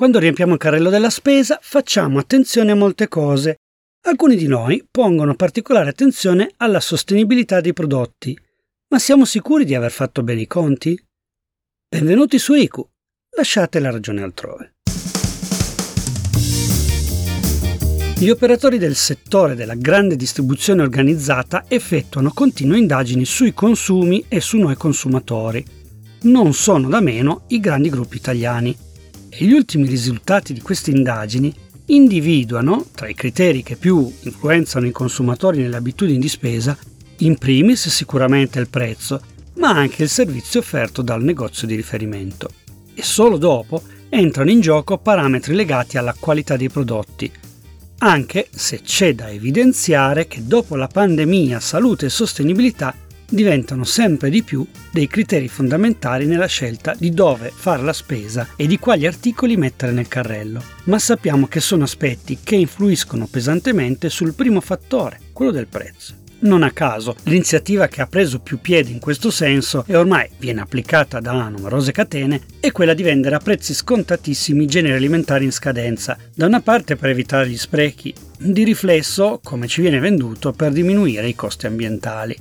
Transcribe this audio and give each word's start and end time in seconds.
Quando 0.00 0.18
riempiamo 0.18 0.54
il 0.54 0.58
carrello 0.58 0.88
della 0.88 1.10
spesa 1.10 1.58
facciamo 1.60 2.18
attenzione 2.18 2.70
a 2.70 2.74
molte 2.74 3.06
cose. 3.06 3.56
Alcuni 4.06 4.34
di 4.34 4.46
noi 4.46 4.82
pongono 4.90 5.34
particolare 5.34 5.90
attenzione 5.90 6.52
alla 6.56 6.80
sostenibilità 6.80 7.60
dei 7.60 7.74
prodotti. 7.74 8.34
Ma 8.88 8.98
siamo 8.98 9.26
sicuri 9.26 9.66
di 9.66 9.74
aver 9.74 9.90
fatto 9.90 10.22
bene 10.22 10.40
i 10.40 10.46
conti? 10.46 10.98
Benvenuti 11.86 12.38
su 12.38 12.54
IQ. 12.54 12.82
Lasciate 13.36 13.78
la 13.78 13.90
ragione 13.90 14.22
altrove. 14.22 14.72
Gli 18.18 18.30
operatori 18.30 18.78
del 18.78 18.96
settore 18.96 19.54
della 19.54 19.74
grande 19.74 20.16
distribuzione 20.16 20.80
organizzata 20.80 21.66
effettuano 21.68 22.32
continue 22.32 22.78
indagini 22.78 23.26
sui 23.26 23.52
consumi 23.52 24.24
e 24.28 24.40
su 24.40 24.56
noi 24.56 24.76
consumatori. 24.76 25.62
Non 26.22 26.54
sono 26.54 26.88
da 26.88 27.00
meno 27.02 27.44
i 27.48 27.60
grandi 27.60 27.90
gruppi 27.90 28.16
italiani. 28.16 28.88
E 29.32 29.44
gli 29.44 29.52
ultimi 29.52 29.86
risultati 29.86 30.52
di 30.52 30.60
queste 30.60 30.90
indagini 30.90 31.54
individuano, 31.86 32.86
tra 32.94 33.08
i 33.08 33.14
criteri 33.14 33.62
che 33.62 33.76
più 33.76 34.12
influenzano 34.22 34.86
i 34.86 34.92
consumatori 34.92 35.62
nelle 35.62 35.76
abitudini 35.76 36.18
di 36.18 36.28
spesa, 36.28 36.76
in 37.18 37.38
primis 37.38 37.88
sicuramente 37.88 38.58
il 38.58 38.68
prezzo, 38.68 39.22
ma 39.54 39.70
anche 39.70 40.02
il 40.02 40.08
servizio 40.08 40.60
offerto 40.60 41.00
dal 41.02 41.22
negozio 41.22 41.66
di 41.66 41.76
riferimento. 41.76 42.50
E 42.94 43.02
solo 43.02 43.38
dopo 43.38 43.82
entrano 44.08 44.50
in 44.50 44.60
gioco 44.60 44.98
parametri 44.98 45.54
legati 45.54 45.96
alla 45.96 46.14
qualità 46.18 46.56
dei 46.56 46.68
prodotti, 46.68 47.30
anche 47.98 48.48
se 48.50 48.80
c'è 48.82 49.14
da 49.14 49.30
evidenziare 49.30 50.26
che 50.26 50.44
dopo 50.44 50.74
la 50.74 50.88
pandemia 50.88 51.60
salute 51.60 52.06
e 52.06 52.10
sostenibilità 52.10 52.94
diventano 53.30 53.84
sempre 53.84 54.28
di 54.28 54.42
più 54.42 54.66
dei 54.90 55.06
criteri 55.06 55.48
fondamentali 55.48 56.26
nella 56.26 56.46
scelta 56.46 56.94
di 56.98 57.10
dove 57.10 57.50
fare 57.54 57.82
la 57.82 57.92
spesa 57.92 58.48
e 58.56 58.66
di 58.66 58.78
quali 58.78 59.06
articoli 59.06 59.56
mettere 59.56 59.92
nel 59.92 60.08
carrello, 60.08 60.62
ma 60.84 60.98
sappiamo 60.98 61.46
che 61.46 61.60
sono 61.60 61.84
aspetti 61.84 62.38
che 62.42 62.56
influiscono 62.56 63.26
pesantemente 63.26 64.10
sul 64.10 64.34
primo 64.34 64.60
fattore, 64.60 65.20
quello 65.32 65.52
del 65.52 65.68
prezzo. 65.68 66.18
Non 66.42 66.62
a 66.62 66.70
caso, 66.70 67.16
l'iniziativa 67.24 67.86
che 67.86 68.00
ha 68.00 68.06
preso 68.06 68.40
più 68.40 68.60
piede 68.60 68.90
in 68.90 68.98
questo 68.98 69.30
senso 69.30 69.84
e 69.86 69.94
ormai 69.94 70.26
viene 70.38 70.62
applicata 70.62 71.20
da 71.20 71.32
numerose 71.32 71.92
catene 71.92 72.40
è 72.60 72.72
quella 72.72 72.94
di 72.94 73.02
vendere 73.02 73.34
a 73.34 73.40
prezzi 73.40 73.74
scontatissimi 73.74 74.64
generi 74.64 74.94
alimentari 74.94 75.44
in 75.44 75.52
scadenza, 75.52 76.16
da 76.34 76.46
una 76.46 76.62
parte 76.62 76.96
per 76.96 77.10
evitare 77.10 77.46
gli 77.46 77.58
sprechi, 77.58 78.14
di 78.38 78.64
riflesso, 78.64 79.38
come 79.44 79.66
ci 79.66 79.82
viene 79.82 79.98
venduto, 79.98 80.52
per 80.52 80.72
diminuire 80.72 81.28
i 81.28 81.34
costi 81.34 81.66
ambientali. 81.66 82.34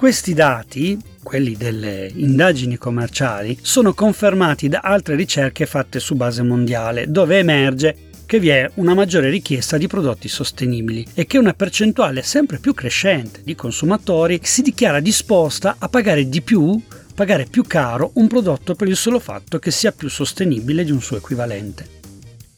Questi 0.00 0.32
dati, 0.32 0.98
quelli 1.22 1.56
delle 1.56 2.10
indagini 2.14 2.78
commerciali, 2.78 3.58
sono 3.60 3.92
confermati 3.92 4.66
da 4.66 4.80
altre 4.82 5.14
ricerche 5.14 5.66
fatte 5.66 6.00
su 6.00 6.14
base 6.14 6.42
mondiale, 6.42 7.10
dove 7.10 7.36
emerge 7.36 8.08
che 8.24 8.40
vi 8.40 8.48
è 8.48 8.66
una 8.76 8.94
maggiore 8.94 9.28
richiesta 9.28 9.76
di 9.76 9.88
prodotti 9.88 10.26
sostenibili 10.26 11.06
e 11.12 11.26
che 11.26 11.36
una 11.36 11.52
percentuale 11.52 12.22
sempre 12.22 12.56
più 12.56 12.72
crescente 12.72 13.42
di 13.44 13.54
consumatori 13.54 14.40
si 14.42 14.62
dichiara 14.62 15.00
disposta 15.00 15.76
a 15.78 15.90
pagare 15.90 16.30
di 16.30 16.40
più, 16.40 16.80
pagare 17.14 17.44
più 17.44 17.64
caro 17.64 18.12
un 18.14 18.26
prodotto 18.26 18.74
per 18.74 18.88
il 18.88 18.96
solo 18.96 19.18
fatto 19.18 19.58
che 19.58 19.70
sia 19.70 19.92
più 19.92 20.08
sostenibile 20.08 20.82
di 20.82 20.92
un 20.92 21.02
suo 21.02 21.18
equivalente. 21.18 21.86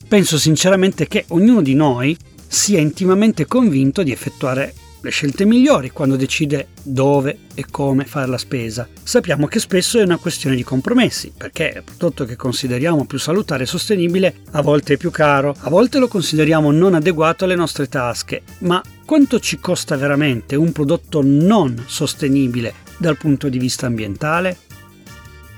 Penso 0.07 0.39
sinceramente 0.39 1.09
che 1.09 1.25
ognuno 1.31 1.61
di 1.61 1.75
noi 1.75 2.17
sia 2.47 2.79
intimamente 2.79 3.47
convinto 3.47 4.05
di 4.05 4.13
effettuare 4.13 4.75
le 5.03 5.11
scelte 5.11 5.45
migliori 5.45 5.91
quando 5.91 6.17
decide 6.17 6.69
dove 6.83 7.39
e 7.55 7.67
come 7.71 8.05
fare 8.05 8.29
la 8.29 8.39
spesa. 8.39 8.89
Sappiamo 9.03 9.47
che 9.47 9.59
spesso 9.59 9.99
è 9.99 10.05
una 10.05 10.17
questione 10.17 10.57
di 10.57 10.63
compromessi, 10.63 11.33
perché 11.37 11.73
il 11.77 11.83
prodotto 11.83 12.25
che 12.25 12.37
consideriamo 12.37 13.05
più 13.05 13.19
salutare 13.19 13.65
e 13.65 13.67
sostenibile 13.67 14.37
a 14.53 14.63
volte 14.63 14.95
è 14.95 14.97
più 14.97 15.11
caro, 15.11 15.55
a 15.59 15.71
volte 15.71 15.99
lo 15.99 16.09
consideriamo 16.09 16.71
non 16.71 16.95
adeguato 16.95 17.45
alle 17.45 17.57
nostre 17.57 17.89
tasche, 17.89 18.43
ma 18.59 18.83
quanto 19.05 19.41
ci 19.41 19.59
costa 19.59 19.97
veramente 19.97 20.57
un 20.57 20.73
prodotto 20.73 21.21
non 21.23 21.85
sostenibile 21.87 22.75
dal 22.97 23.19
punto 23.19 23.49
di 23.49 23.59
vista 23.59 23.87
ambientale? 23.87 24.57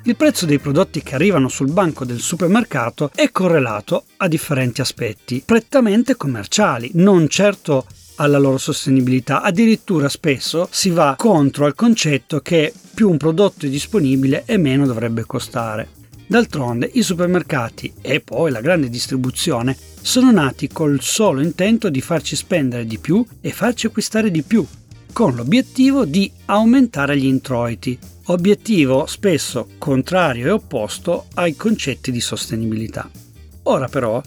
Il 0.07 0.17
prezzo 0.17 0.45
dei 0.45 0.59
prodotti 0.59 1.03
che 1.03 1.15
arrivano 1.15 1.49
sul 1.49 1.73
banco 1.73 2.05
del 2.05 2.21
supermercato 2.21 3.11
è 3.15 3.31
correlato 3.31 4.05
a 4.19 4.29
differenti 4.29 4.83
aspetti, 4.83 5.43
prettamente 5.45 6.15
commerciali, 6.15 6.91
non 6.95 7.27
certo 7.29 7.87
alla 8.17 8.39
loro 8.39 8.59
sostenibilità. 8.59 9.43
Addirittura 9.43 10.09
spesso 10.09 10.69
si 10.71 10.91
va 10.91 11.15
contro 11.19 11.67
al 11.67 11.75
concetto 11.75 12.41
che 12.41 12.73
più 12.95 13.11
un 13.11 13.17
prodotto 13.17 13.67
è 13.67 13.69
disponibile 13.69 14.45
e 14.47 14.57
meno 14.57 14.87
dovrebbe 14.87 15.25
costare. 15.25 15.89
D'altronde 16.27 16.89
i 16.95 17.03
supermercati 17.03 17.93
e 18.01 18.21
poi 18.21 18.51
la 18.51 18.61
grande 18.61 18.89
distribuzione 18.89 19.77
sono 20.01 20.31
nati 20.31 20.69
col 20.69 21.01
solo 21.01 21.41
intento 21.41 21.91
di 21.91 22.01
farci 22.01 22.35
spendere 22.35 22.87
di 22.87 22.99
più 22.99 23.25
e 23.41 23.51
farci 23.51 23.87
acquistare 23.87 24.31
di 24.31 24.43
più, 24.43 24.67
con 25.13 25.35
l'obiettivo 25.35 26.05
di 26.05 26.31
aumentare 26.47 27.19
gli 27.19 27.27
introiti, 27.27 27.99
obiettivo 28.27 29.07
spesso 29.07 29.69
contrario 29.77 30.47
e 30.47 30.51
opposto 30.51 31.27
ai 31.35 31.57
concetti 31.57 32.11
di 32.11 32.21
sostenibilità. 32.21 33.09
Ora 33.65 33.89
però 33.89 34.21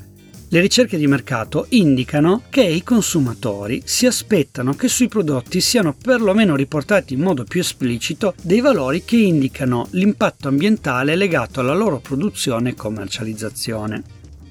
le 0.49 0.61
ricerche 0.61 0.97
di 0.97 1.07
mercato 1.07 1.65
indicano 1.69 2.43
che 2.49 2.63
i 2.63 2.81
consumatori 2.81 3.81
si 3.83 4.05
aspettano 4.05 4.75
che 4.75 4.87
sui 4.87 5.09
prodotti 5.09 5.59
siano 5.59 5.93
perlomeno 5.93 6.55
riportati 6.55 7.15
in 7.15 7.21
modo 7.21 7.43
più 7.43 7.59
esplicito 7.59 8.33
dei 8.41 8.61
valori 8.61 9.03
che 9.03 9.17
indicano 9.17 9.87
l'impatto 9.91 10.47
ambientale 10.47 11.15
legato 11.15 11.59
alla 11.59 11.73
loro 11.73 11.99
produzione 11.99 12.69
e 12.69 12.75
commercializzazione. 12.75 14.03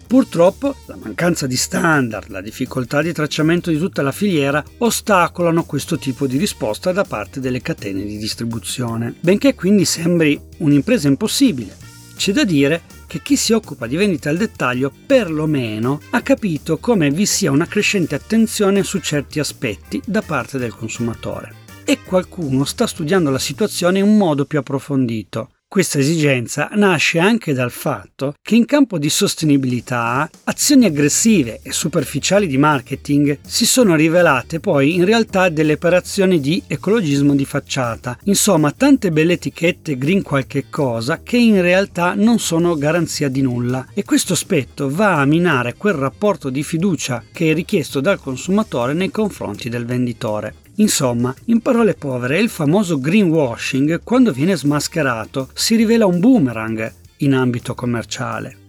Purtroppo 0.07 0.77
la 0.87 0.97
mancanza 1.03 1.47
di 1.47 1.57
standard, 1.57 2.29
la 2.29 2.43
difficoltà 2.43 3.01
di 3.01 3.13
tracciamento 3.13 3.71
di 3.71 3.79
tutta 3.79 4.03
la 4.03 4.13
filiera 4.13 4.63
ostacolano 4.79 5.65
questo 5.65 5.99
tipo 5.99 6.27
di 6.27 6.37
risposta 6.37 6.93
da 6.93 7.05
parte 7.05 7.41
delle 7.41 7.63
catene 7.63 8.05
di 8.05 8.19
distribuzione. 8.19 9.15
Benché 9.19 9.55
quindi 9.55 9.85
sembri 9.85 10.39
un'impresa 10.59 11.09
impossibile, 11.09 11.75
c'è 12.17 12.33
da 12.33 12.45
dire 12.45 12.83
che 13.07 13.23
chi 13.23 13.37
si 13.37 13.53
occupa 13.53 13.87
di 13.87 13.97
vendita 13.97 14.31
al 14.31 14.37
dettaglio 14.37 14.93
perlomeno 15.07 16.01
ha 16.11 16.23
capito 16.23 16.79
come 16.79 17.11
vi 17.11 17.27
sia 17.27 17.51
una 17.51 17.67
crescente 17.67 18.15
attenzione 18.15 18.83
su 18.83 18.99
certi 18.99 19.39
aspetti 19.39 20.01
da 20.05 20.23
parte 20.23 20.59
del 20.59 20.75
consumatore. 20.75 21.65
E 21.85 22.03
qualcuno 22.03 22.65
sta 22.65 22.87
studiando 22.87 23.31
la 23.31 23.39
situazione 23.39 24.01
in 24.01 24.07
un 24.07 24.17
modo 24.17 24.45
più 24.45 24.59
approfondito 24.59 25.51
questa 25.69 25.99
esigenza 25.99 26.69
nasce 26.75 27.19
anche 27.19 27.53
dal 27.53 27.73
fatto 27.73 28.35
che 28.41 28.55
in 28.55 28.65
campo 28.67 28.99
di 28.99 29.11
sostenibilità 29.11 30.31
azioni 30.45 30.85
aggressive 30.85 31.61
e 31.63 31.73
superficiali 31.73 32.47
di 32.47 32.57
marketing 32.57 33.41
si 33.45 33.67
sono 33.67 33.97
rivelate 33.97 34.61
poi 34.61 34.95
in 34.95 35.05
realtà 35.05 35.49
delle 35.49 35.73
operazioni 35.73 36.41
di 36.41 36.63
ecologismo 36.67 37.35
di 37.35 37.45
facciata. 37.45 38.17
Insomma, 38.25 38.71
tante 38.71 39.11
belle 39.11 39.35
etichette 39.35 39.99
green 39.99 40.23
qualche 40.23 40.67
cosa 40.71 41.21
che 41.23 41.37
in 41.37 41.61
realtà 41.61 42.15
non 42.15 42.39
sono 42.39 42.77
garanzia 42.77 43.29
di 43.29 43.43
nulla 43.43 43.89
e 43.93 44.05
questo 44.05 44.35
aspetto 44.35 44.89
va 44.89 45.21
a 45.21 45.27
minare 45.27 45.75
quel 45.75 45.95
rapporto 45.95 46.49
di 46.49 46.63
fiducia 46.63 47.25
che 47.33 47.51
è 47.51 47.55
richiesto 47.55 48.01
dal 48.01 48.21
consumatore 48.21 48.93
nei 48.93 49.11
confronti 49.11 49.69
del 49.69 49.85
venditore. 49.85 50.66
Insomma, 50.77 51.35
in 51.47 51.61
parole 51.61 51.95
povere, 51.95 52.39
il 52.39 52.51
famoso 52.51 53.01
greenwashing, 53.01 54.03
quando 54.03 54.33
viene 54.33 54.57
smascherato, 54.57 55.49
si 55.55 55.75
rivela 55.75 56.05
un 56.05 56.21
boomerang 56.21 56.93
in 57.19 57.33
ambito 57.33 57.75
commerciale. 57.75 58.65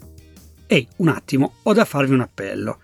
Ehi, 0.67 0.87
un 0.97 1.09
attimo, 1.09 1.55
ho 1.63 1.73
da 1.73 1.83
farvi 1.83 2.13
un 2.13 2.21
appello. 2.21 2.81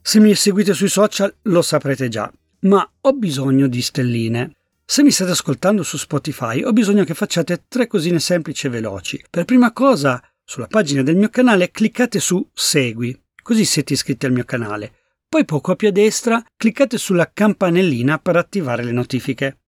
Se 0.00 0.20
mi 0.20 0.34
seguite 0.34 0.72
sui 0.72 0.88
social 0.88 1.34
lo 1.42 1.62
saprete 1.62 2.08
già, 2.08 2.30
ma 2.60 2.88
ho 3.00 3.12
bisogno 3.12 3.66
di 3.66 3.82
stelline. 3.82 4.52
Se 4.84 5.02
mi 5.02 5.10
state 5.10 5.32
ascoltando 5.32 5.82
su 5.82 5.96
Spotify 5.96 6.62
ho 6.62 6.72
bisogno 6.72 7.04
che 7.04 7.14
facciate 7.14 7.64
tre 7.68 7.86
cosine 7.86 8.20
semplici 8.20 8.66
e 8.66 8.70
veloci. 8.70 9.22
Per 9.28 9.44
prima 9.44 9.72
cosa, 9.72 10.22
sulla 10.44 10.66
pagina 10.66 11.02
del 11.02 11.16
mio 11.16 11.28
canale 11.28 11.70
cliccate 11.70 12.20
su 12.20 12.48
Segui, 12.54 13.20
così 13.42 13.64
siete 13.64 13.92
iscritti 13.92 14.26
al 14.26 14.32
mio 14.32 14.44
canale. 14.44 14.92
Poi 15.30 15.44
poco 15.44 15.76
più 15.76 15.88
a 15.88 15.90
destra 15.90 16.42
cliccate 16.56 16.96
sulla 16.96 17.30
campanellina 17.30 18.18
per 18.18 18.36
attivare 18.36 18.82
le 18.82 18.92
notifiche. 18.92 19.58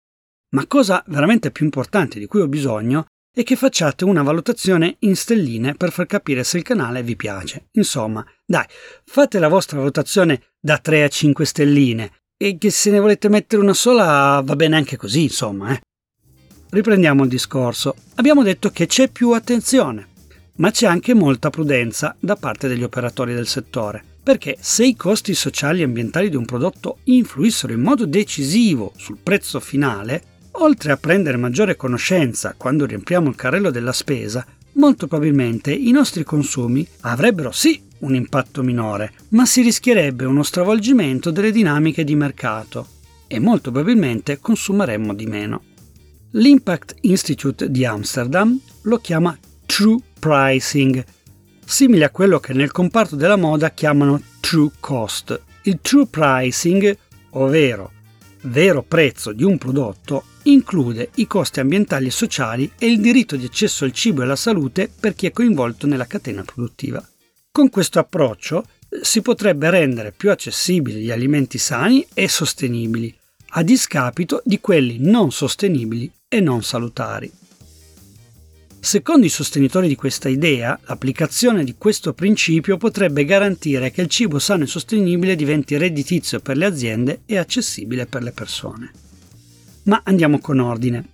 Ma 0.54 0.66
cosa 0.66 1.04
veramente 1.08 1.50
più 1.50 1.66
importante 1.66 2.18
di 2.18 2.24
cui 2.24 2.40
ho 2.40 2.48
bisogno 2.48 3.04
è 3.30 3.42
che 3.42 3.56
facciate 3.56 4.04
una 4.04 4.22
valutazione 4.22 4.96
in 5.00 5.14
stelline 5.14 5.74
per 5.74 5.92
far 5.92 6.06
capire 6.06 6.44
se 6.44 6.56
il 6.56 6.62
canale 6.62 7.02
vi 7.02 7.14
piace. 7.14 7.68
Insomma, 7.72 8.24
dai, 8.46 8.64
fate 9.04 9.38
la 9.38 9.48
vostra 9.48 9.76
valutazione 9.76 10.40
da 10.58 10.78
3 10.78 11.04
a 11.04 11.08
5 11.08 11.44
stelline 11.44 12.12
e 12.38 12.56
che 12.56 12.70
se 12.70 12.90
ne 12.90 12.98
volete 12.98 13.28
mettere 13.28 13.60
una 13.60 13.74
sola 13.74 14.40
va 14.42 14.56
bene 14.56 14.76
anche 14.76 14.96
così, 14.96 15.24
insomma. 15.24 15.72
Eh. 15.72 15.80
Riprendiamo 16.70 17.24
il 17.24 17.28
discorso. 17.28 17.96
Abbiamo 18.14 18.42
detto 18.42 18.70
che 18.70 18.86
c'è 18.86 19.10
più 19.10 19.32
attenzione, 19.32 20.08
ma 20.56 20.70
c'è 20.70 20.86
anche 20.86 21.12
molta 21.12 21.50
prudenza 21.50 22.16
da 22.18 22.36
parte 22.36 22.66
degli 22.66 22.82
operatori 22.82 23.34
del 23.34 23.46
settore 23.46 24.09
perché 24.22 24.56
se 24.60 24.84
i 24.84 24.96
costi 24.96 25.34
sociali 25.34 25.80
e 25.80 25.84
ambientali 25.84 26.28
di 26.28 26.36
un 26.36 26.44
prodotto 26.44 26.98
influissero 27.04 27.72
in 27.72 27.80
modo 27.80 28.06
decisivo 28.06 28.92
sul 28.96 29.18
prezzo 29.22 29.60
finale, 29.60 30.22
oltre 30.52 30.92
a 30.92 30.96
prendere 30.96 31.36
maggiore 31.36 31.76
conoscenza 31.76 32.54
quando 32.56 32.86
riempiamo 32.86 33.28
il 33.28 33.36
carrello 33.36 33.70
della 33.70 33.92
spesa, 33.92 34.44
molto 34.72 35.06
probabilmente 35.06 35.72
i 35.72 35.90
nostri 35.90 36.24
consumi 36.24 36.86
avrebbero 37.00 37.50
sì 37.50 37.88
un 38.00 38.14
impatto 38.14 38.62
minore, 38.62 39.12
ma 39.30 39.44
si 39.46 39.62
rischierebbe 39.62 40.24
uno 40.24 40.42
stravolgimento 40.42 41.30
delle 41.30 41.52
dinamiche 41.52 42.04
di 42.04 42.14
mercato 42.14 42.86
e 43.26 43.38
molto 43.38 43.70
probabilmente 43.70 44.38
consumeremmo 44.38 45.14
di 45.14 45.26
meno. 45.26 45.62
L'Impact 46.32 46.96
Institute 47.02 47.70
di 47.70 47.84
Amsterdam 47.84 48.58
lo 48.82 48.98
chiama 48.98 49.36
True 49.66 49.98
Pricing, 50.18 51.04
simile 51.70 52.04
a 52.04 52.10
quello 52.10 52.40
che 52.40 52.52
nel 52.52 52.72
comparto 52.72 53.14
della 53.14 53.36
moda 53.36 53.70
chiamano 53.70 54.20
True 54.40 54.72
Cost. 54.80 55.40
Il 55.62 55.78
True 55.80 56.06
Pricing, 56.06 56.96
ovvero 57.30 57.92
vero 58.42 58.82
prezzo 58.82 59.32
di 59.32 59.44
un 59.44 59.56
prodotto, 59.56 60.24
include 60.44 61.10
i 61.16 61.28
costi 61.28 61.60
ambientali 61.60 62.06
e 62.06 62.10
sociali 62.10 62.72
e 62.76 62.90
il 62.90 63.00
diritto 63.00 63.36
di 63.36 63.44
accesso 63.44 63.84
al 63.84 63.92
cibo 63.92 64.20
e 64.20 64.24
alla 64.24 64.36
salute 64.36 64.90
per 64.98 65.14
chi 65.14 65.26
è 65.26 65.30
coinvolto 65.30 65.86
nella 65.86 66.06
catena 66.06 66.42
produttiva. 66.42 67.06
Con 67.52 67.70
questo 67.70 68.00
approccio 68.00 68.64
eh, 68.88 68.98
si 69.02 69.22
potrebbe 69.22 69.70
rendere 69.70 70.12
più 70.12 70.30
accessibili 70.30 71.02
gli 71.02 71.10
alimenti 71.12 71.58
sani 71.58 72.04
e 72.12 72.28
sostenibili, 72.28 73.14
a 73.50 73.62
discapito 73.62 74.42
di 74.44 74.60
quelli 74.60 74.96
non 74.98 75.30
sostenibili 75.30 76.10
e 76.28 76.40
non 76.40 76.64
salutari. 76.64 77.30
Secondo 78.82 79.26
i 79.26 79.28
sostenitori 79.28 79.88
di 79.88 79.94
questa 79.94 80.30
idea, 80.30 80.78
l'applicazione 80.86 81.64
di 81.64 81.74
questo 81.76 82.14
principio 82.14 82.78
potrebbe 82.78 83.26
garantire 83.26 83.90
che 83.90 84.00
il 84.00 84.08
cibo 84.08 84.38
sano 84.38 84.64
e 84.64 84.66
sostenibile 84.66 85.36
diventi 85.36 85.76
redditizio 85.76 86.40
per 86.40 86.56
le 86.56 86.64
aziende 86.64 87.20
e 87.26 87.36
accessibile 87.36 88.06
per 88.06 88.22
le 88.22 88.32
persone. 88.32 88.90
Ma 89.84 90.00
andiamo 90.02 90.38
con 90.38 90.60
ordine. 90.60 91.08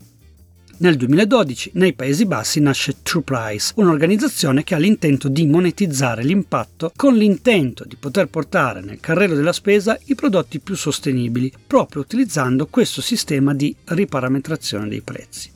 Nel 0.79 0.97
2012 0.97 1.73
nei 1.75 1.95
Paesi 1.95 2.25
Bassi 2.25 2.61
nasce 2.61 2.97
True 3.03 3.23
Price, 3.23 3.73
un'organizzazione 3.77 4.63
che 4.63 4.77
ha 4.77 4.79
l'intento 4.79 5.29
di 5.29 5.47
monetizzare 5.47 6.23
l'impatto 6.23 6.93
con 6.95 7.17
l'intento 7.17 7.85
di 7.85 7.97
poter 7.97 8.29
portare 8.29 8.81
nel 8.81 9.01
carrello 9.01 9.35
della 9.35 9.53
spesa 9.53 9.99
i 10.05 10.15
prodotti 10.15 10.61
più 10.61 10.77
sostenibili, 10.77 11.53
proprio 11.67 12.03
utilizzando 12.03 12.67
questo 12.67 13.01
sistema 13.01 13.55
di 13.55 13.75
riparametrazione 13.87 14.87
dei 14.87 15.01
prezzi. 15.01 15.55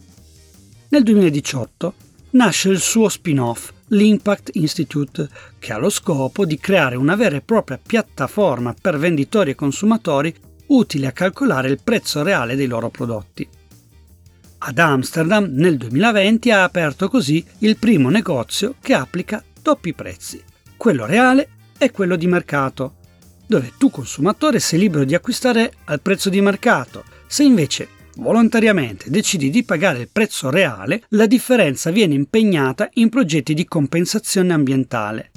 Nel 0.92 1.04
2018 1.04 1.94
nasce 2.30 2.68
il 2.68 2.80
suo 2.80 3.08
spin-off, 3.08 3.70
l'Impact 3.88 4.50
Institute, 4.54 5.28
che 5.60 5.72
ha 5.72 5.78
lo 5.78 5.88
scopo 5.88 6.44
di 6.44 6.58
creare 6.58 6.96
una 6.96 7.14
vera 7.14 7.36
e 7.36 7.42
propria 7.42 7.78
piattaforma 7.80 8.74
per 8.74 8.98
venditori 8.98 9.52
e 9.52 9.54
consumatori 9.54 10.34
utile 10.66 11.06
a 11.06 11.12
calcolare 11.12 11.68
il 11.68 11.78
prezzo 11.80 12.24
reale 12.24 12.56
dei 12.56 12.66
loro 12.66 12.88
prodotti. 12.88 13.48
Ad 14.58 14.78
Amsterdam 14.78 15.46
nel 15.52 15.76
2020 15.76 16.50
ha 16.50 16.64
aperto 16.64 17.08
così 17.08 17.44
il 17.58 17.76
primo 17.76 18.10
negozio 18.10 18.74
che 18.80 18.92
applica 18.92 19.44
doppi 19.62 19.94
prezzi, 19.94 20.42
quello 20.76 21.06
reale 21.06 21.50
e 21.78 21.92
quello 21.92 22.16
di 22.16 22.26
mercato, 22.26 22.94
dove 23.46 23.74
tu 23.78 23.90
consumatore 23.90 24.58
sei 24.58 24.80
libero 24.80 25.04
di 25.04 25.14
acquistare 25.14 25.72
al 25.84 26.00
prezzo 26.00 26.30
di 26.30 26.40
mercato, 26.40 27.04
se 27.28 27.44
invece 27.44 27.98
volontariamente 28.16 29.10
decidi 29.10 29.50
di 29.50 29.64
pagare 29.64 30.00
il 30.00 30.08
prezzo 30.10 30.50
reale, 30.50 31.02
la 31.10 31.26
differenza 31.26 31.90
viene 31.90 32.14
impegnata 32.14 32.88
in 32.94 33.08
progetti 33.08 33.54
di 33.54 33.64
compensazione 33.64 34.52
ambientale. 34.52 35.30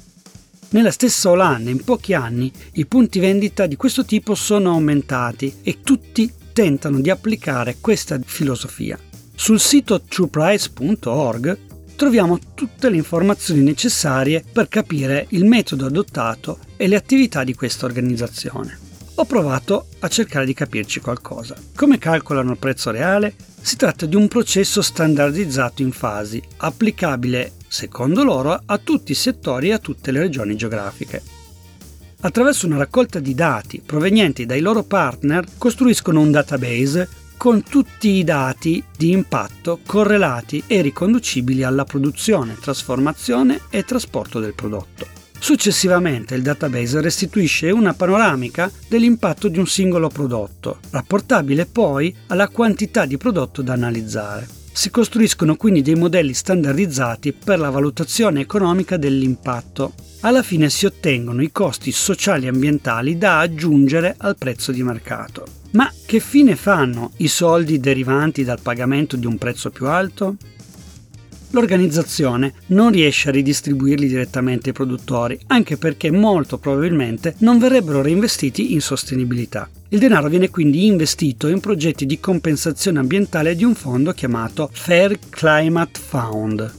Nella 0.69 0.91
stessa 0.91 1.29
Olanda, 1.29 1.69
in 1.69 1.83
pochi 1.83 2.13
anni, 2.13 2.51
i 2.73 2.85
punti 2.87 3.19
vendita 3.19 3.67
di 3.67 3.75
questo 3.75 4.05
tipo 4.05 4.33
sono 4.33 4.71
aumentati 4.71 5.57
e 5.61 5.81
tutti 5.83 6.31
tentano 6.51 6.99
di 6.99 7.11
applicare 7.11 7.77
questa 7.79 8.19
filosofia. 8.23 8.97
Sul 9.35 9.59
sito 9.59 10.01
trueprice.org 10.01 11.57
troviamo 11.95 12.39
tutte 12.55 12.89
le 12.89 12.95
informazioni 12.95 13.61
necessarie 13.61 14.43
per 14.51 14.67
capire 14.67 15.27
il 15.29 15.45
metodo 15.45 15.85
adottato 15.85 16.57
e 16.75 16.87
le 16.87 16.95
attività 16.95 17.43
di 17.43 17.53
questa 17.53 17.85
organizzazione 17.85 18.82
ho 19.15 19.25
provato 19.25 19.87
a 19.99 20.07
cercare 20.07 20.45
di 20.45 20.53
capirci 20.53 20.99
qualcosa. 20.99 21.55
Come 21.75 21.97
calcolano 21.97 22.51
il 22.51 22.57
prezzo 22.57 22.89
reale? 22.89 23.35
Si 23.61 23.75
tratta 23.75 24.05
di 24.05 24.15
un 24.15 24.27
processo 24.27 24.81
standardizzato 24.81 25.81
in 25.81 25.91
fasi, 25.91 26.41
applicabile, 26.57 27.53
secondo 27.67 28.23
loro, 28.23 28.59
a 28.65 28.77
tutti 28.79 29.11
i 29.11 29.15
settori 29.15 29.69
e 29.69 29.73
a 29.73 29.79
tutte 29.79 30.11
le 30.11 30.19
regioni 30.19 30.55
geografiche. 30.55 31.21
Attraverso 32.21 32.65
una 32.65 32.77
raccolta 32.77 33.19
di 33.19 33.35
dati 33.35 33.81
provenienti 33.85 34.45
dai 34.45 34.61
loro 34.61 34.83
partner, 34.83 35.45
costruiscono 35.57 36.21
un 36.21 36.31
database 36.31 37.07
con 37.37 37.63
tutti 37.63 38.09
i 38.09 38.23
dati 38.23 38.83
di 38.95 39.11
impatto 39.11 39.79
correlati 39.85 40.63
e 40.65 40.81
riconducibili 40.81 41.63
alla 41.63 41.83
produzione, 41.83 42.57
trasformazione 42.59 43.61
e 43.69 43.83
trasporto 43.83 44.39
del 44.39 44.53
prodotto. 44.53 45.22
Successivamente 45.43 46.35
il 46.35 46.41
database 46.41 47.01
restituisce 47.01 47.69
una 47.69 47.93
panoramica 47.93 48.71
dell'impatto 48.87 49.49
di 49.49 49.59
un 49.59 49.67
singolo 49.67 50.07
prodotto, 50.07 50.79
rapportabile 50.91 51.65
poi 51.65 52.15
alla 52.27 52.47
quantità 52.47 53.05
di 53.05 53.17
prodotto 53.17 53.61
da 53.61 53.73
analizzare. 53.73 54.47
Si 54.71 54.89
costruiscono 54.89 55.57
quindi 55.57 55.81
dei 55.81 55.95
modelli 55.95 56.33
standardizzati 56.33 57.33
per 57.33 57.59
la 57.59 57.69
valutazione 57.69 58.39
economica 58.39 58.95
dell'impatto. 58.95 59.95
Alla 60.21 60.43
fine 60.43 60.69
si 60.69 60.85
ottengono 60.85 61.41
i 61.41 61.51
costi 61.51 61.91
sociali 61.91 62.45
e 62.45 62.49
ambientali 62.49 63.17
da 63.17 63.39
aggiungere 63.39 64.15
al 64.19 64.37
prezzo 64.37 64.71
di 64.71 64.81
mercato. 64.81 65.45
Ma 65.71 65.91
che 66.05 66.21
fine 66.21 66.55
fanno 66.55 67.11
i 67.17 67.27
soldi 67.27 67.81
derivanti 67.81 68.45
dal 68.45 68.61
pagamento 68.61 69.17
di 69.17 69.25
un 69.25 69.37
prezzo 69.37 69.71
più 69.71 69.87
alto? 69.87 70.37
L'organizzazione 71.53 72.53
non 72.67 72.91
riesce 72.91 73.29
a 73.29 73.31
ridistribuirli 73.31 74.07
direttamente 74.07 74.69
ai 74.69 74.75
produttori, 74.75 75.39
anche 75.47 75.77
perché 75.77 76.11
molto 76.11 76.57
probabilmente 76.57 77.35
non 77.39 77.59
verrebbero 77.59 78.01
reinvestiti 78.01 78.73
in 78.73 78.81
sostenibilità. 78.81 79.69
Il 79.89 79.99
denaro 79.99 80.27
viene 80.27 80.49
quindi 80.49 80.85
investito 80.85 81.47
in 81.47 81.59
progetti 81.59 82.05
di 82.05 82.19
compensazione 82.19 82.99
ambientale 82.99 83.55
di 83.55 83.63
un 83.63 83.75
fondo 83.75 84.11
chiamato 84.11 84.69
Fair 84.71 85.17
Climate 85.29 85.99
Fund. 85.99 86.73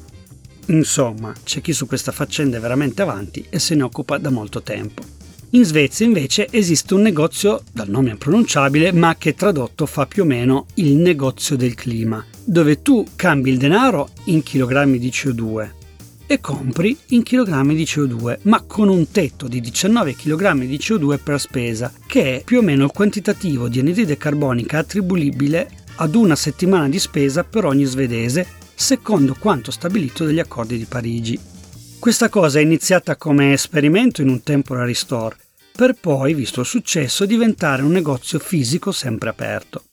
Insomma, 0.66 1.32
c'è 1.44 1.60
chi 1.60 1.72
su 1.72 1.86
questa 1.86 2.12
faccenda 2.12 2.56
è 2.56 2.60
veramente 2.60 3.02
avanti 3.02 3.44
e 3.48 3.58
se 3.58 3.74
ne 3.74 3.82
occupa 3.82 4.18
da 4.18 4.30
molto 4.30 4.62
tempo. 4.62 5.02
In 5.50 5.64
Svezia 5.64 6.04
invece 6.04 6.48
esiste 6.50 6.94
un 6.94 7.02
negozio 7.02 7.62
dal 7.70 7.88
nome 7.88 8.10
impronunciabile 8.10 8.92
ma 8.92 9.14
che 9.16 9.34
tradotto 9.34 9.86
fa 9.86 10.06
più 10.06 10.22
o 10.24 10.26
meno 10.26 10.66
il 10.74 10.96
negozio 10.96 11.54
del 11.54 11.74
clima, 11.74 12.24
dove 12.44 12.82
tu 12.82 13.04
cambi 13.16 13.50
il 13.50 13.58
denaro 13.58 14.10
in 14.24 14.42
chilogrammi 14.42 14.98
di 14.98 15.08
CO2 15.08 15.70
e 16.26 16.40
compri 16.40 16.96
in 17.08 17.22
chilogrammi 17.22 17.74
di 17.74 17.84
CO2, 17.84 18.38
ma 18.42 18.62
con 18.62 18.88
un 18.88 19.10
tetto 19.10 19.46
di 19.46 19.60
19 19.60 20.14
kg 20.14 20.64
di 20.64 20.78
CO2 20.78 21.18
per 21.22 21.40
spesa, 21.40 21.92
che 22.06 22.36
è 22.36 22.44
più 22.44 22.58
o 22.58 22.62
meno 22.62 22.84
il 22.84 22.92
quantitativo 22.92 23.68
di 23.68 23.80
anidride 23.80 24.16
carbonica 24.16 24.78
attribuibile 24.78 25.68
ad 25.96 26.14
una 26.14 26.34
settimana 26.34 26.88
di 26.88 26.98
spesa 26.98 27.44
per 27.44 27.66
ogni 27.66 27.84
svedese, 27.84 28.46
secondo 28.74 29.36
quanto 29.38 29.70
stabilito 29.70 30.24
dagli 30.24 30.40
accordi 30.40 30.78
di 30.78 30.86
Parigi. 30.86 31.38
Questa 31.98 32.28
cosa 32.28 32.58
è 32.58 32.62
iniziata 32.62 33.16
come 33.16 33.52
esperimento 33.52 34.20
in 34.20 34.28
un 34.28 34.42
temporary 34.42 34.94
store, 34.94 35.36
per 35.76 35.94
poi, 35.94 36.34
visto 36.34 36.60
il 36.60 36.66
successo, 36.66 37.26
diventare 37.26 37.82
un 37.82 37.90
negozio 37.90 38.38
fisico 38.38 38.92
sempre 38.92 39.28
aperto. 39.28 39.84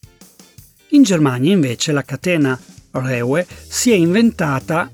In 0.93 1.03
Germania 1.03 1.53
invece 1.53 1.93
la 1.93 2.03
catena 2.03 2.59
Rewe 2.91 3.47
si 3.47 3.91
è 3.91 3.95
inventata, 3.95 4.91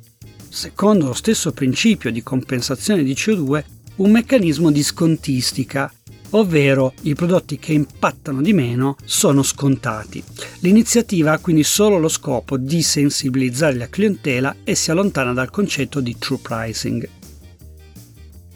secondo 0.47 1.07
lo 1.07 1.13
stesso 1.13 1.51
principio 1.51 2.11
di 2.11 2.21
compensazione 2.21 3.01
di 3.03 3.13
CO2, 3.13 3.63
un 3.95 4.11
meccanismo 4.11 4.71
di 4.71 4.83
scontistica, 4.83 5.91
ovvero 6.31 6.93
i 7.01 7.15
prodotti 7.15 7.57
che 7.57 7.73
impattano 7.73 8.43
di 8.43 8.53
meno 8.53 8.95
sono 9.05 9.41
scontati. 9.41 10.23
L'iniziativa 10.59 11.31
ha 11.31 11.39
quindi 11.39 11.63
solo 11.63 11.97
lo 11.97 12.09
scopo 12.09 12.57
di 12.57 12.83
sensibilizzare 12.83 13.75
la 13.75 13.89
clientela 13.89 14.57
e 14.63 14.75
si 14.75 14.91
allontana 14.91 15.33
dal 15.33 15.49
concetto 15.49 15.99
di 15.99 16.15
true 16.19 16.37
pricing. 16.39 17.09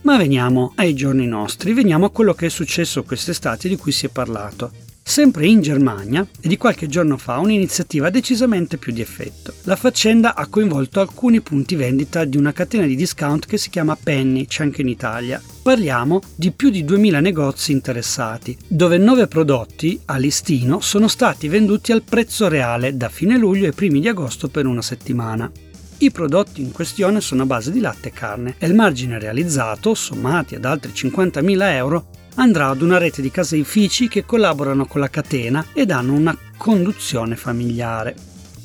Ma 0.01 0.15
veniamo 0.15 0.74
ai 0.75 0.93
giorni 0.93 1.25
nostri, 1.25 1.74
veniamo 1.74 2.05
a 2.05 2.12
quello 2.12 2.36
che 2.36 2.48
è 2.48 2.50
successo 2.50 3.01
quest'estate 3.01 3.67
di 3.67 3.77
cui 3.77 3.91
si 3.91 4.05
è 4.05 4.10
parlato. 4.10 4.80
Sempre 5.03 5.48
in 5.48 5.62
Germania, 5.62 6.25
e 6.39 6.48
di 6.48 6.55
qualche 6.55 6.88
giorno 6.88 7.17
fa, 7.17 7.39
un'iniziativa 7.39 8.10
decisamente 8.10 8.77
più 8.77 8.93
di 8.93 9.01
effetto. 9.01 9.53
La 9.63 9.75
faccenda 9.75 10.36
ha 10.36 10.48
coinvolto 10.48 11.01
alcuni 11.01 11.41
punti 11.41 11.75
vendita 11.75 12.24
di 12.24 12.38
una 12.38 12.53
catena 12.53 12.86
di 12.86 12.96
discount 12.96 13.46
che 13.46 13.58
si 13.58 13.70
chiama 13.70 13.98
Penny, 14.01 14.46
c'è 14.46 14.63
anche 14.63 14.81
in 14.81 14.88
Italia. 14.88 15.41
Parliamo 15.62 16.22
di 16.34 16.51
più 16.51 16.70
di 16.70 16.86
2000 16.86 17.20
negozi 17.20 17.72
interessati, 17.74 18.58
dove 18.67 18.98
9 18.98 19.27
prodotti 19.27 20.00
a 20.05 20.17
listino 20.17 20.79
sono 20.79 21.10
stati 21.10 21.48
venduti 21.50 21.91
al 21.91 22.03
prezzo 22.03 22.48
reale 22.48 22.96
da 22.96 23.10
fine 23.10 23.38
luglio 23.38 23.65
ai 23.65 23.74
primi 23.74 24.00
di 24.00 24.08
agosto 24.08 24.48
per 24.48 24.65
una 24.65 24.81
settimana. 24.81 25.51
I 25.98 26.10
prodotti 26.10 26.62
in 26.62 26.72
questione 26.72 27.22
sono 27.22 27.43
a 27.43 27.46
base 27.46 27.70
di 27.70 27.79
latte 27.79 28.08
e 28.08 28.12
carne 28.12 28.55
e 28.58 28.65
il 28.65 28.74
margine 28.74 29.20
realizzato, 29.20 29.93
sommati 29.93 30.55
ad 30.55 30.65
altri 30.65 30.91
50.000 30.93 31.74
euro, 31.74 32.08
andrà 32.35 32.67
ad 32.67 32.81
una 32.81 32.97
rete 32.97 33.21
di 33.21 33.31
caseifici 33.31 34.07
che 34.07 34.25
collaborano 34.25 34.85
con 34.85 35.01
la 35.01 35.09
catena 35.09 35.65
ed 35.73 35.91
hanno 35.91 36.13
una 36.13 36.38
conduzione 36.57 37.35
familiare. 37.35 38.15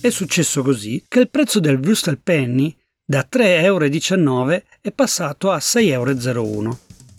È 0.01 0.11
successo 0.11 0.63
così 0.63 1.05
che 1.09 1.21
il 1.21 1.31
prezzo 1.31 1.61
del 1.61 1.79
Bristol 1.79 2.19
Penny 2.19 2.75
Da 3.09 3.27
3,19 3.31 3.63
euro 3.63 4.63
è 4.81 4.93
passato 4.93 5.51
a 5.51 5.59
6,01 5.59 6.35
euro. 6.35 6.79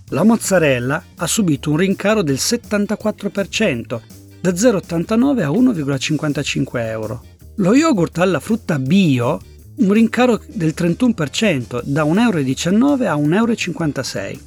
La 0.10 0.24
mozzarella 0.24 1.04
ha 1.16 1.28
subito 1.28 1.72
un 1.72 1.78
rincaro 1.78 2.22
del 2.22 2.36
74%, 2.36 4.02
da 4.42 4.52
0,89 4.52 5.42
a 5.42 5.50
1,55 5.50 6.68
euro. 6.88 7.24
Lo 7.56 7.74
yogurt 7.74 8.18
alla 8.20 8.40
frutta 8.40 8.80
bio 8.80 9.40
un 9.78 9.92
rincaro 9.92 10.42
del 10.48 10.74
31%, 10.76 11.82
da 11.84 12.04
1,19 12.04 13.04
euro 13.04 13.12
a 13.12 13.16
1,56 13.16 14.18
euro. 14.18 14.40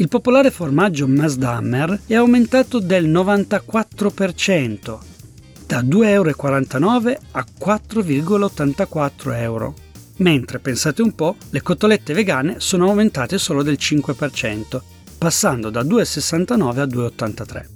Il 0.00 0.08
popolare 0.08 0.50
formaggio 0.50 1.06
Masdammer 1.06 2.00
è 2.06 2.14
aumentato 2.14 2.78
del 2.78 3.06
94%, 3.06 4.98
da 5.66 5.82
2,49 5.82 6.06
euro 6.06 6.30
a 7.32 7.44
4,84 7.60 9.34
euro. 9.34 9.74
Mentre, 10.16 10.58
pensate 10.58 11.02
un 11.02 11.14
po', 11.14 11.36
le 11.50 11.60
cotolette 11.60 12.14
vegane 12.14 12.60
sono 12.60 12.88
aumentate 12.88 13.36
solo 13.36 13.62
del 13.62 13.76
5%, 13.78 14.80
passando 15.18 15.68
da 15.68 15.82
2,69 15.82 16.78
a 16.78 16.84
2,83. 16.84 17.66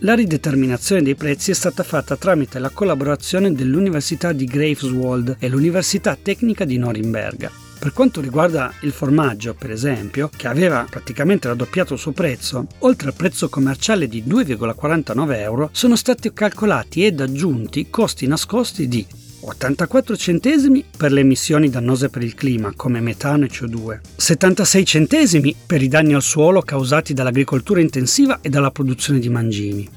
La 0.00 0.12
rideterminazione 0.12 1.00
dei 1.00 1.14
prezzi 1.14 1.52
è 1.52 1.54
stata 1.54 1.82
fatta 1.82 2.16
tramite 2.16 2.58
la 2.58 2.68
collaborazione 2.68 3.54
dell'Università 3.54 4.32
di 4.32 4.44
Greifswald 4.44 5.36
e 5.38 5.48
l'Università 5.48 6.18
Tecnica 6.20 6.66
di 6.66 6.76
Norimberga. 6.76 7.61
Per 7.82 7.92
quanto 7.92 8.20
riguarda 8.20 8.72
il 8.82 8.92
formaggio, 8.92 9.54
per 9.54 9.72
esempio, 9.72 10.30
che 10.36 10.46
aveva 10.46 10.86
praticamente 10.88 11.48
raddoppiato 11.48 11.94
il 11.94 11.98
suo 11.98 12.12
prezzo, 12.12 12.68
oltre 12.78 13.08
al 13.08 13.14
prezzo 13.14 13.48
commerciale 13.48 14.06
di 14.06 14.22
2,49 14.24 15.36
euro, 15.40 15.68
sono 15.72 15.96
stati 15.96 16.32
calcolati 16.32 17.04
ed 17.04 17.20
aggiunti 17.20 17.90
costi 17.90 18.28
nascosti 18.28 18.86
di 18.86 19.04
84 19.40 20.16
centesimi 20.16 20.84
per 20.96 21.10
le 21.10 21.22
emissioni 21.22 21.70
dannose 21.70 22.08
per 22.08 22.22
il 22.22 22.34
clima, 22.34 22.72
come 22.76 23.00
metano 23.00 23.46
e 23.46 23.48
CO2, 23.48 23.98
76 24.14 24.84
centesimi 24.84 25.52
per 25.66 25.82
i 25.82 25.88
danni 25.88 26.14
al 26.14 26.22
suolo 26.22 26.62
causati 26.62 27.12
dall'agricoltura 27.12 27.80
intensiva 27.80 28.38
e 28.42 28.48
dalla 28.48 28.70
produzione 28.70 29.18
di 29.18 29.28
mangimi, 29.28 29.88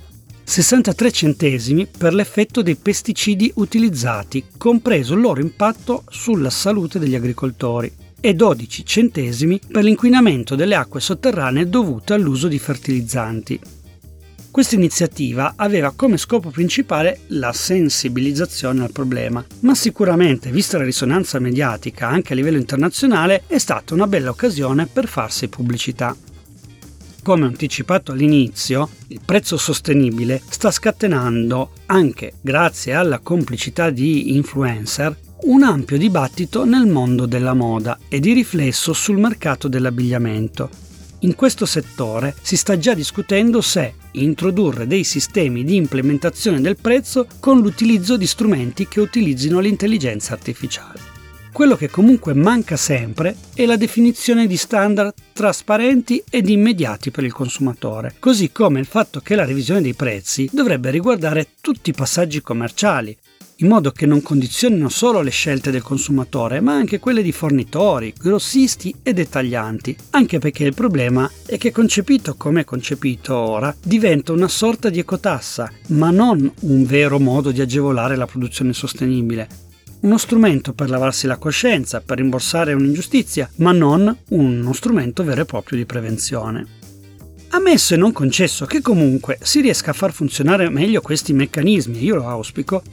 63 0.47 1.11
centesimi 1.11 1.87
per 1.87 2.13
l'effetto 2.13 2.61
dei 2.61 2.75
pesticidi 2.75 3.51
utilizzati, 3.55 4.45
compreso 4.57 5.15
il 5.15 5.21
loro 5.21 5.41
impatto 5.41 6.03
sulla 6.07 6.51
salute 6.51 6.99
degli 6.99 7.15
agricoltori, 7.15 7.91
e 8.21 8.33
12 8.33 8.85
centesimi 8.85 9.59
per 9.71 9.83
l'inquinamento 9.83 10.55
delle 10.55 10.75
acque 10.75 11.01
sotterranee 11.01 11.67
dovute 11.67 12.13
all'uso 12.13 12.47
di 12.47 12.59
fertilizzanti. 12.59 13.59
Questa 14.51 14.75
iniziativa 14.75 15.55
aveva 15.57 15.91
come 15.93 16.15
scopo 16.15 16.49
principale 16.49 17.21
la 17.27 17.51
sensibilizzazione 17.51 18.83
al 18.83 18.91
problema, 18.91 19.45
ma 19.61 19.75
sicuramente, 19.75 20.49
vista 20.49 20.77
la 20.77 20.85
risonanza 20.85 21.39
mediatica 21.39 22.07
anche 22.07 22.33
a 22.33 22.35
livello 22.35 22.57
internazionale, 22.57 23.43
è 23.47 23.57
stata 23.57 23.93
una 23.93 24.07
bella 24.07 24.29
occasione 24.29 24.85
per 24.85 25.07
farsi 25.07 25.49
pubblicità. 25.49 26.15
Come 27.25 27.46
anticipato 27.48 28.12
all'inizio, 28.12 28.88
il 29.08 29.20
prezzo 29.25 29.58
sostenibile 29.58 30.39
sta 30.48 30.70
scatenando, 30.70 31.72
anche 31.88 32.34
grazie 32.39 32.94
alla 32.94 33.17
complicità 33.17 33.89
di 33.89 34.36
influencer, 34.36 35.17
un 35.46 35.63
ampio 35.63 35.98
dibattito 35.98 36.65
nel 36.65 36.86
mondo 36.86 37.25
della 37.25 37.55
moda 37.55 37.98
e 38.08 38.20
di 38.20 38.32
riflesso 38.32 38.94
sul 38.94 39.17
mercato 39.17 39.67
dell'abbigliamento, 39.67 40.70
in 41.22 41.34
questo 41.34 41.65
settore 41.65 42.36
si 42.44 42.55
sta 42.55 42.77
già 42.77 42.94
discutendo 42.94 43.60
se 43.60 43.96
introdurre 44.12 44.86
dei 44.86 45.03
sistemi 45.03 45.63
di 45.63 45.77
implementazione 45.77 46.62
del 46.62 46.77
prezzo 46.77 47.25
con 47.39 47.60
l'utilizzo 47.60 48.17
di 48.17 48.27
strumenti 48.27 48.88
che 48.88 49.00
utilizzino 49.00 49.60
l'intelligenza 49.60 50.34
artificiale. 50.34 51.14
Quello 51.55 51.77
che 51.77 51.89
comunque 51.89 52.33
manca 52.33 52.75
sempre 52.75 53.33
è 53.53 53.65
la 53.65 53.77
definizione 53.77 54.45
di 54.45 54.57
standard 54.57 55.13
trasparenti 55.31 56.21
ed 56.29 56.50
immediati 56.50 57.12
per 57.12 57.24
il 57.24 57.31
consumatore, 57.31 58.15
così 58.19 58.51
come 58.51 58.81
il 58.81 58.85
fatto 58.85 59.21
che 59.21 59.35
la 59.35 59.45
revisione 59.45 59.79
dei 59.79 59.93
prezzi 59.93 60.50
dovrebbe 60.51 60.91
riguardare 60.91 61.51
tutti 61.62 61.91
i 61.91 61.93
passaggi 61.93 62.41
commerciali, 62.41 63.17
in 63.59 63.69
modo 63.69 63.91
che 63.91 64.05
non 64.05 64.21
condizionino 64.21 64.89
solo 64.89 65.21
le 65.21 65.29
scelte 65.29 65.71
del 65.71 65.81
consumatore, 65.81 66.59
ma 66.59 66.74
anche 66.74 67.00
quelle 67.00 67.24
di 67.24 67.31
fornitori, 67.31 68.13
grossisti 68.19 68.93
e 69.01 69.13
dettaglianti, 69.13 69.95
anche 70.09 70.39
perché 70.39 70.65
il 70.65 70.74
problema 70.74 71.31
è 71.45 71.57
che 71.57 71.71
concepito 71.71 72.35
come 72.35 72.62
è 72.62 72.65
concepito 72.65 73.33
ora, 73.33 73.74
diventa 73.81 74.33
una 74.33 74.50
sorta 74.50 74.89
di 74.89 75.00
ecotassa, 75.00 75.71
ma 75.91 76.12
non 76.12 76.51
un 76.63 76.85
vero 76.85 77.17
modo 77.17 77.51
di 77.51 77.62
agevolare 77.62 78.17
la 78.17 78.25
produzione 78.25 78.74
sostenibile. 78.74 79.47
Uno 80.05 80.19
strumento 80.19 80.74
per 80.74 80.91
lavarsi 80.91 81.25
la 81.25 81.38
coscienza, 81.38 82.00
per 82.00 82.17
rimborsare 82.17 82.74
un'ingiustizia, 82.74 83.50
ma 83.55 83.71
non 83.71 84.15
uno 84.29 84.74
strumento 84.74 85.24
vero 85.24 85.41
e 85.41 85.45
proprio 85.45 85.79
di 85.79 85.85
prevenzione. 85.85 86.63
Ammesso 87.50 87.95
e 87.95 87.97
non 87.97 88.12
concesso 88.12 88.67
che 88.67 88.81
comunque 88.81 89.39
si 89.41 89.62
riesca 89.62 89.89
a 89.89 89.93
far 89.95 90.13
funzionare 90.13 90.69
meglio 90.69 91.01
questi 91.01 91.33
meccanismi, 91.33 92.03
io 92.03 92.17
lo 92.17 92.29
auspico, 92.29 92.83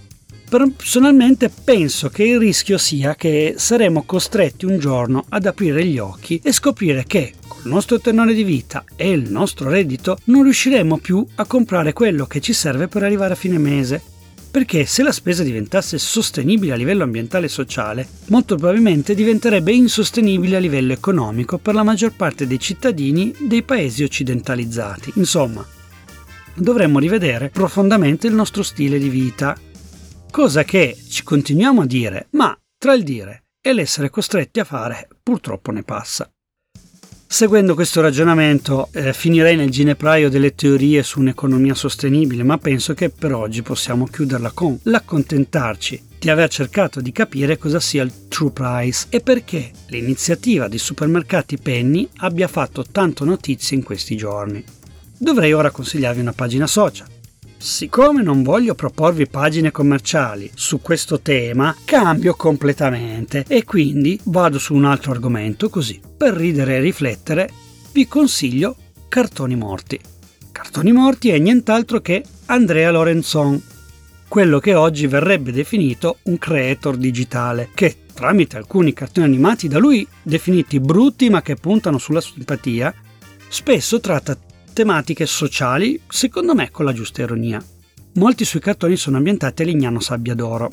Personalmente 0.53 1.49
penso 1.49 2.11
che 2.11 2.25
il 2.25 2.39
rischio 2.39 2.77
sia 2.77 3.15
che 3.15 3.55
saremo 3.57 4.03
costretti 4.03 4.67
un 4.67 4.79
giorno 4.79 5.25
ad 5.31 5.47
aprire 5.47 5.83
gli 5.87 5.99
occhi 5.99 6.43
e 6.45 6.53
scoprire 6.53 7.05
che 7.07 7.33
col 7.49 7.63
nostro 7.65 7.99
tenore 8.01 8.35
di 8.35 8.45
vita 8.45 8.85
e 8.95 9.11
il 9.13 9.31
nostro 9.31 9.71
reddito 9.71 10.19
non 10.25 10.43
riusciremo 10.43 10.99
più 10.99 11.27
a 11.37 11.47
comprare 11.47 11.95
quello 11.95 12.27
che 12.27 12.41
ci 12.41 12.53
serve 12.53 12.87
per 12.87 13.03
arrivare 13.03 13.33
a 13.33 13.37
fine 13.37 13.57
mese. 13.57 14.12
Perché 14.53 14.87
se 14.87 15.03
la 15.03 15.11
spesa 15.11 15.43
diventasse 15.43 15.99
sostenibile 15.99 16.75
a 16.75 16.77
livello 16.77 17.03
ambientale 17.03 17.47
e 17.47 17.49
sociale, 17.49 18.07
molto 18.27 18.55
probabilmente 18.55 19.17
diventerebbe 19.17 19.73
insostenibile 19.73 20.57
a 20.57 20.61
livello 20.61 20.93
economico 20.93 21.59
per 21.59 21.75
la 21.75 21.83
maggior 21.83 22.15
parte 22.15 22.47
dei 22.47 22.61
cittadini 22.61 23.35
dei 23.41 23.65
paesi 23.65 24.05
occidentalizzati. 24.05 25.13
Insomma, 25.17 25.67
dovremmo 26.55 27.01
rivedere 27.01 27.49
profondamente 27.49 28.29
il 28.29 28.35
nostro 28.35 28.63
stile 28.63 29.01
di 29.01 29.09
vita 29.09 29.59
Cosa 30.33 30.65
che 30.65 30.97
ci 31.11 31.25
continuiamo 31.25 31.83
a 31.83 31.87
dire, 31.87 32.29
ma 32.31 32.59
tra 32.79 32.95
il 32.95 33.03
dire 33.03 33.49
e 33.61 33.75
l'essere 33.75 34.09
costretti 34.09 34.61
a 34.61 34.65
fare 34.65 35.07
purtroppo 35.23 35.71
ne 35.73 35.83
passa. 35.83 36.27
Seguendo 37.33 37.75
questo 37.75 38.03
ragionamento 38.03 38.91
eh, 38.93 39.15
finirei 39.15 39.57
nel 39.57 39.71
ginepraio 39.71 40.29
delle 40.29 40.55
teorie 40.55 41.03
su 41.03 41.19
un'economia 41.19 41.73
sostenibile, 41.73 42.43
ma 42.43 42.59
penso 42.59 42.93
che 42.93 43.09
per 43.09 43.33
oggi 43.33 43.63
possiamo 43.63 44.05
chiuderla 44.05 44.51
con 44.51 44.79
l'accontentarci 44.83 46.09
di 46.19 46.29
aver 46.29 46.51
cercato 46.51 47.01
di 47.01 47.11
capire 47.11 47.57
cosa 47.57 47.81
sia 47.81 48.03
il 48.03 48.29
True 48.29 48.51
Price 48.51 49.07
e 49.09 49.21
perché 49.21 49.71
l'iniziativa 49.87 50.69
dei 50.69 50.77
supermercati 50.77 51.57
Penny 51.57 52.07
abbia 52.19 52.49
fatto 52.49 52.85
tanto 52.85 53.25
notizia 53.25 53.79
in 53.79 53.83
questi 53.83 54.15
giorni. 54.15 54.63
Dovrei 55.17 55.55
ora 55.55 55.71
consigliarvi 55.71 56.21
una 56.21 56.35
pagina 56.35 56.67
social 56.67 57.12
Siccome 57.63 58.25
non 58.25 58.43
voglio 58.43 58.75
proporvi 58.75 59.29
pagine 59.29 59.71
commerciali 59.71 60.51
su 60.53 60.81
questo 60.81 61.21
tema, 61.21 61.77
cambio 61.85 62.35
completamente 62.35 63.45
e 63.47 63.63
quindi 63.63 64.19
vado 64.25 64.59
su 64.59 64.75
un 64.75 64.85
altro 64.85 65.13
argomento 65.13 65.71
così. 65.71 66.01
Per 66.17 66.35
ridere 66.35 66.75
e 66.75 66.81
riflettere 66.81 67.49
vi 67.93 68.09
consiglio 68.09 68.75
Cartoni 69.09 69.55
Morti. 69.55 69.97
Cartoni 70.51 70.91
Morti 70.91 71.29
è 71.29 71.39
nient'altro 71.39 72.01
che 72.01 72.25
Andrea 72.47 72.91
Lorenzon, 72.91 73.63
quello 74.27 74.59
che 74.59 74.75
oggi 74.75 75.07
verrebbe 75.07 75.53
definito 75.53 76.17
un 76.25 76.39
creator 76.39 76.97
digitale, 76.97 77.69
che 77.75 77.99
tramite 78.13 78.57
alcuni 78.57 78.93
cartoni 78.93 79.25
animati 79.25 79.69
da 79.69 79.79
lui 79.79 80.05
definiti 80.21 80.81
brutti 80.81 81.31
ma 81.31 81.43
che 81.43 81.55
puntano 81.55 81.99
sulla 81.99 82.21
simpatia, 82.21 82.93
spesso 83.49 84.01
tratta 84.01 84.37
tematiche 84.73 85.27
sociali, 85.27 86.01
secondo 86.09 86.55
me 86.55 86.71
con 86.71 86.85
la 86.85 86.93
giusta 86.93 87.23
ironia. 87.23 87.63
Molti 88.15 88.45
suoi 88.45 88.61
cartoni 88.61 88.97
sono 88.97 89.17
ambientati 89.17 89.63
a 89.63 89.65
Lignano 89.65 90.01
Sabbia 90.01 90.35
d'Oro 90.35 90.71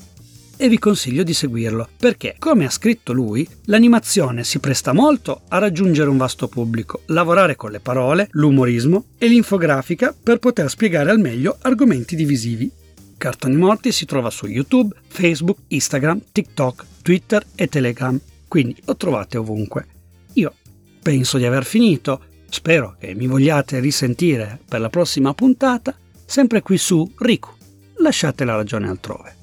e 0.62 0.68
vi 0.68 0.78
consiglio 0.78 1.24
di 1.24 1.34
seguirlo 1.34 1.88
perché, 1.98 2.36
come 2.38 2.66
ha 2.66 2.70
scritto 2.70 3.14
lui, 3.14 3.48
l'animazione 3.66 4.44
si 4.44 4.60
presta 4.60 4.92
molto 4.92 5.44
a 5.48 5.58
raggiungere 5.58 6.10
un 6.10 6.18
vasto 6.18 6.50
pubblico, 6.50 7.04
lavorare 7.06 7.56
con 7.56 7.72
le 7.72 7.80
parole, 7.80 8.28
l'umorismo 8.32 9.06
e 9.18 9.28
l'infografica 9.28 10.14
per 10.22 10.40
poter 10.40 10.70
spiegare 10.70 11.12
al 11.12 11.20
meglio 11.20 11.58
argomenti 11.62 12.18
divisivi. 12.18 12.70
Cartoni 13.18 13.56
Morti 13.56 13.94
si 13.94 14.06
trova 14.06 14.30
su 14.30 14.48
YouTube, 14.48 14.96
Facebook, 15.08 15.60
Instagram, 15.68 16.24
TikTok, 16.32 16.86
Twitter 17.02 17.46
e 17.56 17.68
Telegram, 17.68 18.20
quindi 18.50 18.76
lo 18.84 18.98
trovate 18.98 19.38
ovunque. 19.38 19.88
Io 20.34 20.54
penso 21.02 21.38
di 21.38 21.46
aver 21.46 21.64
finito, 21.64 22.24
Spero 22.50 22.96
che 23.00 23.14
mi 23.14 23.28
vogliate 23.28 23.80
risentire 23.80 24.60
per 24.68 24.80
la 24.80 24.90
prossima 24.90 25.34
puntata, 25.34 25.96
sempre 26.26 26.62
qui 26.62 26.78
su 26.78 27.10
Riku. 27.18 27.50
Lasciate 27.98 28.46
la 28.46 28.56
ragione 28.56 28.88
altrove. 28.88 29.36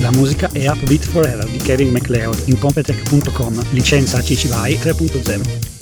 La 0.00 0.10
musica 0.12 0.48
è 0.52 0.68
Upbeat 0.68 1.04
Forever 1.04 1.46
di 1.46 1.58
Kevin 1.58 1.90
MacLeod 1.90 2.44
in 2.46 2.58
pompetech.com, 2.58 3.66
licenza 3.70 4.20
CC 4.20 4.46
BY 4.46 4.74
3.0. 4.74 5.75